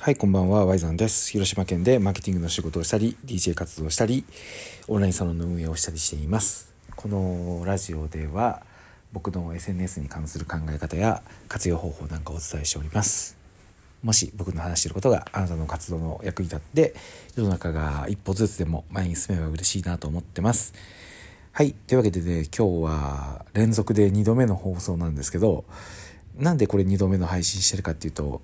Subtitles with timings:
[0.00, 1.32] はい、こんばんは、ワイザンです。
[1.32, 4.24] 広島県でマーケティングの仕事をしたり、DJ 活動をしたり、
[4.86, 6.72] オンラインサロンの運営をしたりしています。
[6.94, 8.62] このラジオでは、
[9.12, 13.36] 僕の SNS に関する考え方や活用方法なんかをお伝えしております。
[14.04, 16.94] もし僕の話していることがあなたの活動の役に立って、
[17.34, 20.74] 世の中が一歩ずつでも前に進めば嬉しいなと思ってます。
[21.50, 21.72] はい。
[21.72, 25.64] というわけでね、今日は連続で2度目の放送なんですけど、
[26.36, 28.40] なんでこれ2度目の配信してるかっていうと、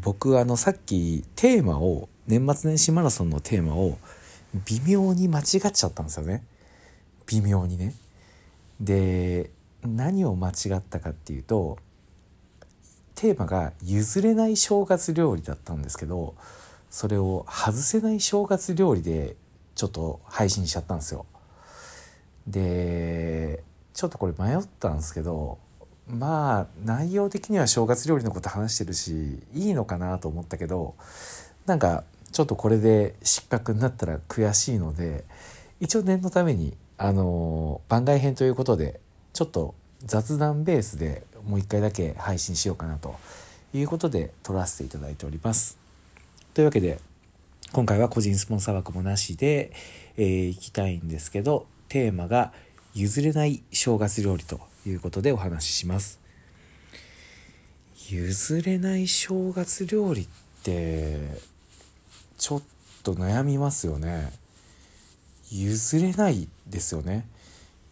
[0.00, 3.96] 僕あのさっきテーマを年末年始マラソンのテーマを
[4.66, 6.42] 微妙に間違っちゃったんですよね。
[7.26, 7.94] 微妙にね。
[8.80, 9.50] で
[9.82, 11.78] 何を間違ったかっていうと
[13.14, 16.34] テーマが譲れない正月料理だったんですけど
[16.90, 19.36] それを外せない正月料理で
[19.76, 21.26] ちょっと配信しちゃったんですよ。
[22.48, 25.58] でちょっとこれ迷ったんですけど
[26.08, 30.94] まあ内容的には正月料理のこと話してるしいいのかなと思ったけど
[31.66, 35.24] なんかちょっとこれで失格になったら悔しいので
[35.80, 39.00] 一応念のためにあの番外編ということで
[39.32, 43.14] ちょっと雑談ベースでもう一回だけ配信しようかなと
[43.72, 45.78] いうことで撮らせていただいております。
[46.52, 47.00] というわけで
[47.72, 49.72] 今回は個人スポンサー枠もなしで、
[50.16, 52.52] えー、いきたいんですけどテーマが
[52.94, 56.20] 譲れない正月料理ということでお話しします。
[58.08, 60.26] 譲れない正月料理っ
[60.62, 61.40] て
[62.38, 62.62] ちょっ
[63.02, 64.32] と悩みますよね。
[65.50, 67.26] 譲れないですよね。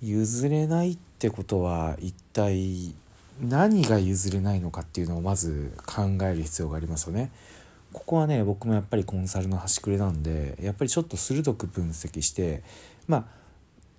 [0.00, 2.94] 譲れないってことは一体
[3.40, 7.32] 何が譲れないのかっていうのをまず考える必要がありますよね。
[7.92, 12.62] ここはね僕もやっぱりコンサルの端くれなんでやっぱりちょっと鋭く分析して
[13.06, 13.41] まあ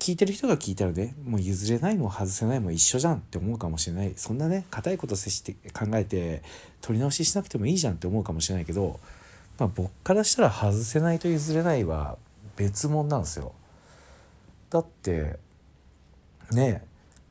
[0.04, 4.12] 聞いてる人が聞いたらねもう譲れないも外せないも一緒じゃんって思うかもしれない。
[4.16, 6.42] そんなね硬いこと接して考えて
[6.82, 9.00] 取り直ししなくてもいいじゃんって思うかもしれないけど、
[9.58, 12.18] まあ、僕からしたら外せないと譲れないは
[12.56, 13.52] 別物なんですよ。
[14.68, 15.38] だって
[16.52, 16.82] ね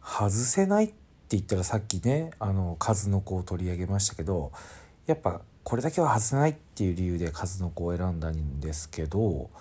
[0.04, 0.94] 外せないって
[1.30, 4.52] 言ったらさっきねあの数の子を取り上げましたけど
[5.06, 9.52] やっぱこれだけは外せないっていう理由で数の子を選んだんですけど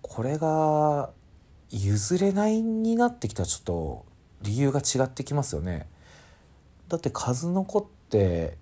[0.00, 1.10] これが
[1.72, 4.04] 譲れないになってきたらちょっと
[4.42, 5.88] 理由が違ってきますよね。
[6.88, 8.58] だって数の子って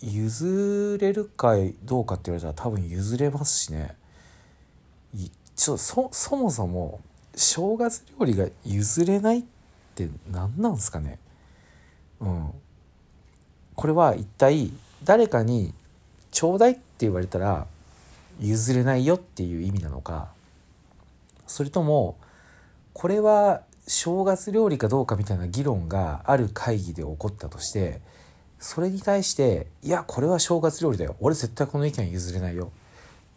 [0.00, 3.94] 譲れるかどうかって言われたら多分譲れますしね。
[5.54, 7.00] ちょそそもそも
[7.34, 9.44] 正月料理が譲れないっ
[9.94, 11.18] て何なんすかね。
[12.20, 12.50] うん。
[13.74, 14.72] これは一体
[15.04, 15.74] 誰かに
[16.30, 17.66] ちょうだいって言われたら
[18.40, 20.28] 譲れないよっていう意味なのか
[21.46, 22.16] それとも
[22.98, 28.00] これは正月料理かどうかみたいな議論がある会議で起こったとして
[28.58, 32.72] それに対して「いやこれは正月料理だよ俺絶対この意見譲れないよ」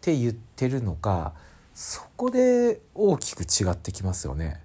[0.00, 1.34] て言ってるのか
[1.74, 4.62] そこで大きく違ってきますよね。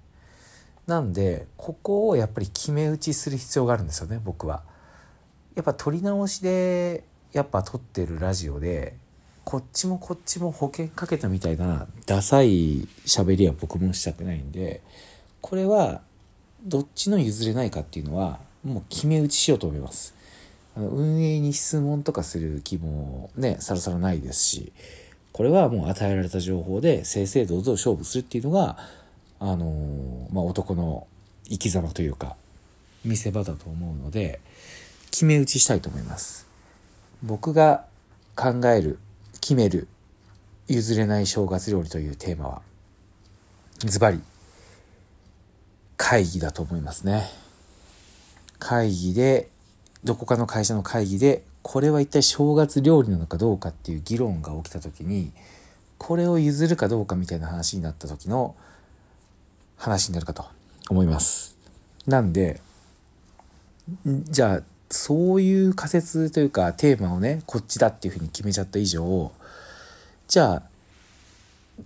[0.86, 4.62] なんでここをやっぱり決め打ちする必要があるんですよね僕は。
[5.56, 8.96] やっぱ取り直しでやっぱ撮ってるラジオで
[9.46, 14.80] こっちもこっちも保険かけたみたいなダサい喋りは僕もしたくないんで
[15.40, 16.00] これは
[16.64, 20.16] どっちの譲れないかっていうのはもう決め打ちしようと思います。
[20.76, 24.72] あの運営に質問とかする気もねさらさらないですし
[25.32, 28.76] これはもう与えられた情報で正々堂々勝負するっていうのが
[29.38, 31.06] あのまあ男の
[31.48, 32.34] 生き様というか
[33.04, 34.40] 見せ場だと思うので
[35.12, 36.48] 決め打ちしたいと思います。
[37.22, 37.84] 僕が
[38.34, 38.98] 考える
[39.46, 39.86] 決める
[40.66, 42.62] 譲れない正月料理というテーマは
[43.78, 44.20] ズバリ
[45.96, 47.30] 会議だと思いますね。
[48.58, 49.48] 会議で
[50.02, 55.30] どこかの会社の会議でこれは一体正月料理なのかどうかっていう議論が起きた時に
[55.96, 58.56] これを譲るかどうかみたいな話になった時の
[59.76, 60.44] 話になるかと
[60.90, 61.56] 思います。
[62.04, 62.60] なんで
[64.06, 69.30] じゃあそういう仮説というかテーマをねこっちだっていうふうに決めちゃった以上
[70.28, 70.62] じゃあ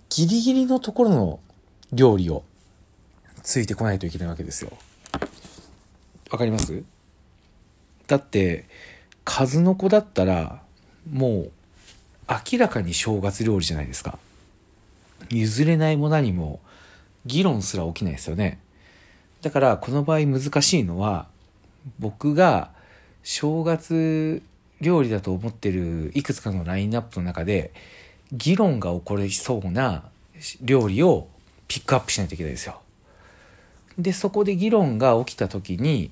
[0.09, 1.39] ギリギリのところの
[1.93, 2.43] 料理を
[3.43, 4.71] ついてこないといけないわけですよ。
[6.31, 6.83] わかります？
[8.07, 8.65] だって
[9.23, 10.61] 数の子だったら
[11.11, 11.51] もう
[12.51, 14.17] 明らかに正月料理じゃないですか。
[15.29, 16.59] 譲れないも何も
[17.25, 18.59] 議論すら起きないですよね。
[19.41, 21.27] だからこの場合難しいのは
[21.99, 22.71] 僕が
[23.23, 24.41] 正月
[24.79, 27.73] 料理だと思ってるいくつかのラインナップの中で
[28.31, 30.03] 議論が起こりそうな
[30.61, 31.27] 料理を
[31.67, 32.79] ピックアップしないといけないですよ。
[33.97, 36.11] でそこで議論が起きた時に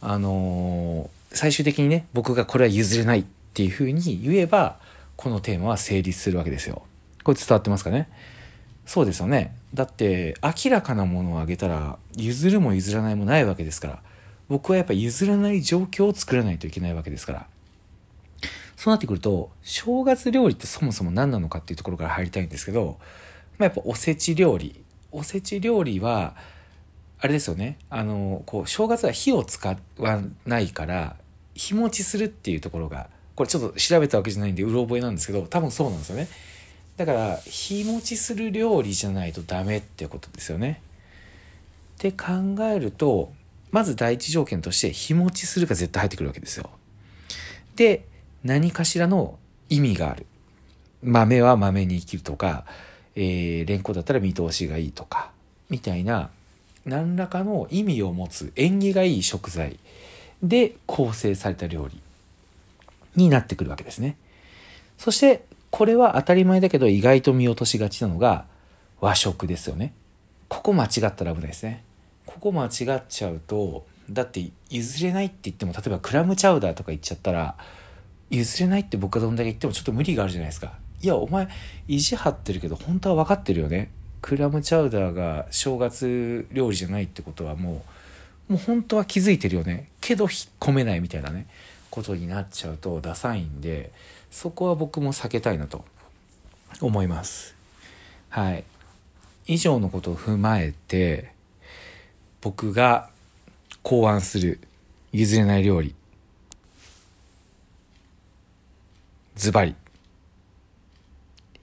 [0.00, 3.24] あのー、最終的にね僕がこれは譲れないっ
[3.54, 4.78] ていうふうに言えば
[5.16, 6.82] このテーマは成立するわけですよ。
[7.22, 8.08] これ伝わってますかね？
[8.86, 9.54] そうですよね。
[9.74, 14.02] だって明らかなものをあげたら譲るも譲らないもないわけですから
[14.48, 17.46] 僕はやっぱ譲らない状況を作らないといけないわけですから
[18.80, 22.96] そうなってくると正月料理ってそもそも何なのかっていうところから入りたいんですけど、
[23.58, 24.82] まあ、やっぱおせち料理。
[25.12, 26.34] おせち料理は
[27.18, 27.76] あれですよね。
[27.90, 31.16] あのこう正月は火を使わないから
[31.54, 36.26] 日持ちするっていうところがこれちょっと調べたわけじゃないんでうろ覚えなんですけど多分そうなんですよね。
[36.96, 40.80] だから日持ちする料理じゃないとダメってことですよね。
[41.96, 43.30] って考えると
[43.72, 46.70] まず第一条件として日持ちするが絶対入ってくるわけですよ。
[47.76, 48.08] で
[48.44, 49.38] 何かしらの
[49.68, 50.26] 意味がある
[51.02, 52.64] 豆は豆に生きるとか、
[53.14, 55.30] えー、レンコだったら見通しがいいとか
[55.68, 56.30] みたいな
[56.84, 59.78] 何らかの意味を持つ縁起がいい食材
[60.42, 62.00] で構成された料理
[63.16, 64.16] になってくるわけですね。
[64.96, 68.46] そしてこれは当たり前だけど意外と見落としがちなのが
[69.00, 69.92] 和食ですよね。
[70.48, 71.84] ここ間違ったら危ないですね。
[72.26, 77.56] ここ間違っちゃうとだって譲れないって言っても例えばクラムチャウダーとか言っちゃったら
[78.30, 80.72] 譲れないって僕がどんだけ言ってもちょっと無理があるじゃないですか。
[81.02, 81.48] いやお前
[81.88, 83.90] 意地張ってるけど本当は分かってるよね。
[84.22, 87.82] クラムチャウダーが正月料理じゃないってことはも
[88.48, 89.88] うもう本当は気づいてるよね。
[90.00, 90.30] けど引っ
[90.60, 91.46] 込めないみたいなね。
[91.90, 93.90] ことになっちゃうとダサいんで
[94.30, 95.84] そこは僕も避けたいなと。
[96.80, 97.54] 思います。
[98.28, 98.64] はい。
[99.46, 101.32] 以上のことを踏まえて
[102.40, 103.10] 僕が
[103.82, 104.60] 考案する
[105.12, 105.94] 譲れない料理。
[109.40, 109.74] ズバリ。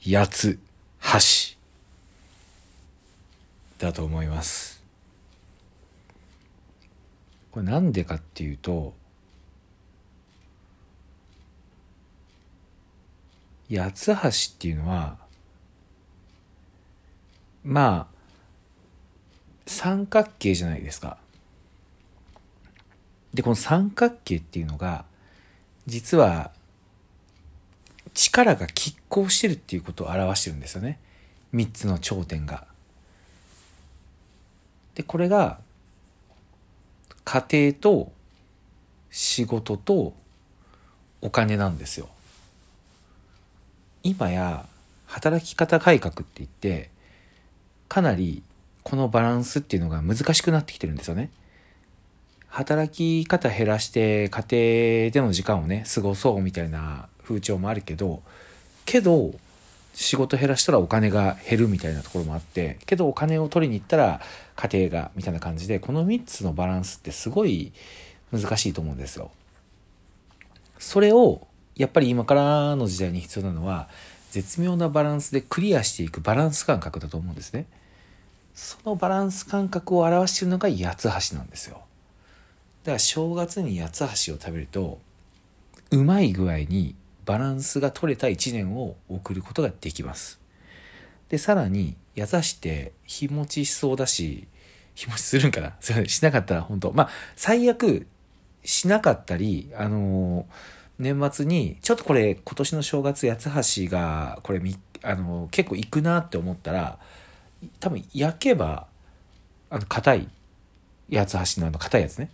[0.03, 0.59] 八つ
[0.97, 1.59] 箸。
[3.77, 4.81] だと思います。
[7.51, 8.95] これなんでかっていうと
[13.69, 14.11] 八つ橋
[14.55, 15.17] っていうのは
[17.63, 18.17] まあ
[19.67, 21.19] 三角形じゃないですか。
[23.35, 25.05] でこの三角形っていうのが
[25.85, 26.51] 実は
[28.17, 30.99] 力が拮抗してるっていうことを表してるんですよね
[31.53, 32.65] 3つの頂点が。
[34.95, 35.59] でこれが
[37.23, 38.11] 家庭と
[39.11, 40.13] 仕事と
[41.21, 42.09] お金なんですよ。
[44.01, 44.65] 今や
[45.05, 46.89] 働き方改革って言って
[47.87, 48.41] かなり
[48.83, 51.29] このバランスっていうのが難しくなってきてるんですよね。
[52.47, 58.21] 働き方減らして家庭での時間をね過ごそうみたいな風潮もあるけど
[58.85, 59.33] けど
[59.93, 64.21] 仕事減らしたらお金が減るみたいなところもあってけどお金を取りに行ったら
[64.55, 67.73] 家庭がみたいな感じでこの3つのバランスってすごい
[68.31, 69.31] 難しいと思うんですよ。
[70.77, 73.89] それをやっぱり今からの時代に必要なのは
[74.31, 77.65] 絶妙なバランスでクリアしていくバランス感覚だと思うんですね。
[78.53, 81.81] そのバランス感覚を表しているのが八つ橋なんですよ。
[82.83, 84.99] だから正月に八つ橋を食べると
[85.91, 86.95] うまい具合に
[87.27, 90.39] バランスが取れた1年を送ることができます。
[91.27, 94.47] で、さらに、矢座して日持ちしそうだし、
[94.95, 95.75] 日持ちするんかな？
[95.81, 96.09] すいません。
[96.09, 98.07] しなかったら本当まあ、最悪、
[98.63, 100.45] しなかったり、あのー、
[100.99, 104.61] 年末に、ちょっとこれ、今年の正月、八橋が、これ、
[105.03, 106.97] あのー、結構いくなって思ったら、
[107.81, 108.87] 多分、焼けば、
[109.69, 110.29] あの、硬い、
[111.11, 112.31] 八橋のあの、硬いやつね。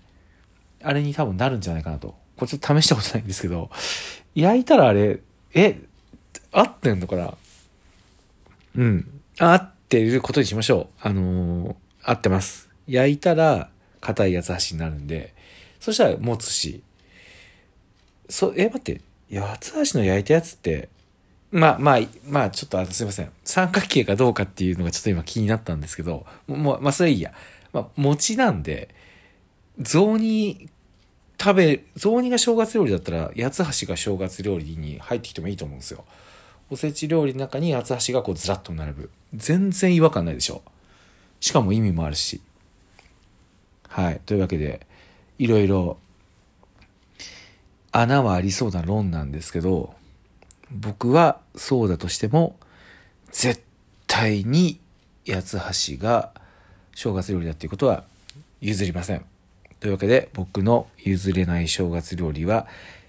[0.84, 2.10] あれに多分なるんじゃないかなと。
[2.38, 3.70] これちょっと試したことないんですけど、
[4.36, 5.20] 焼いたらあれ、
[5.54, 5.80] え、
[6.52, 7.34] 合ってんのかな？
[8.76, 9.22] うん。
[9.40, 11.08] 合ってることにしましょう。
[11.08, 12.70] あのー、合ってます。
[12.88, 13.70] 焼いたら
[14.02, 15.34] 硬い八つ橋になるんで、
[15.80, 16.82] そしたら持つし、
[18.30, 20.90] そ、え、待って、八つ橋の焼いたやつって、
[21.52, 23.30] まあまあ、まあちょっとあのすいません。
[23.44, 27.32] 三角形かどうかっていうのがちょっと今気になったんですけど、もう、まあそれいいや。
[27.74, 28.90] まあ餅なんで、
[29.80, 30.70] 雑煮
[31.44, 36.06] 食べ、雑煮が正月料理だったら、八つ橋が正月料理に入ってきてもいいと思うんですよ。
[36.70, 39.10] おせち料理の中に八つ橋がこうずらっと並ぶ。
[39.36, 40.62] 全然違和感ないでしょ。
[41.42, 42.40] しかも意味もあるし。
[43.90, 44.22] はい。
[44.26, 44.88] というわけで、
[45.38, 45.98] いろいろ
[47.92, 49.94] 穴はありそうな論なんですけど、
[50.72, 52.56] 僕はそうだとしても、
[53.34, 53.62] 絶
[54.08, 54.80] 対に
[55.28, 56.32] 八つ橋が
[56.96, 58.06] 正月料理だっていうことは
[58.62, 59.26] 譲りません。
[59.84, 62.68] というわけで僕の譲れない正月料理は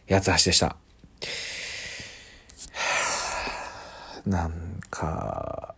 [0.09, 0.75] 八つ橋でした。
[4.27, 5.77] なんか、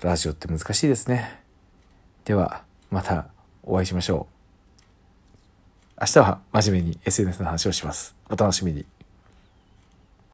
[0.00, 1.40] ラジオって難しいですね。
[2.24, 3.26] では、また
[3.64, 4.28] お会いしましょ
[5.98, 6.00] う。
[6.00, 8.14] 明日は真面目に SNS の話をします。
[8.30, 8.86] お楽しみに。